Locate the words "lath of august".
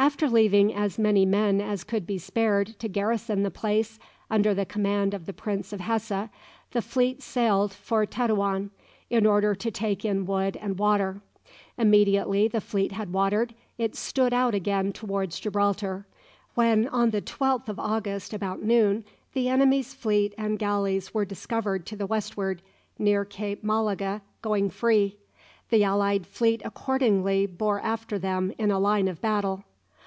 17.40-18.32